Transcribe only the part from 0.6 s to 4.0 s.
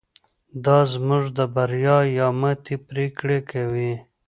دا زموږ د بریا یا ماتې پرېکړه کوي.